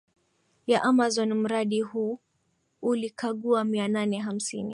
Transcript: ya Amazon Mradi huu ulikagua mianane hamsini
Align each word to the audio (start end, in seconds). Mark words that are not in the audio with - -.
ya 0.67 0.83
Amazon 0.83 1.33
Mradi 1.33 1.81
huu 1.81 2.19
ulikagua 2.81 3.63
mianane 3.63 4.17
hamsini 4.19 4.69